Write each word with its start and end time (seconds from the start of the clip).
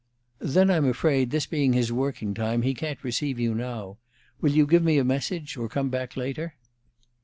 "Then 0.39 0.71
I'm 0.71 0.87
afraid, 0.89 1.29
this 1.29 1.45
being 1.45 1.73
his 1.73 1.91
working 1.91 2.33
time, 2.33 2.61
that 2.61 2.65
he 2.65 2.73
can't 2.73 3.03
receive 3.03 3.39
you 3.39 3.53
now. 3.53 3.99
Will 4.41 4.49
you 4.49 4.65
give 4.65 4.81
me 4.83 4.97
a 4.97 5.03
message, 5.03 5.55
or 5.57 5.69
come 5.69 5.89
back 5.89 6.17
later?" 6.17 6.55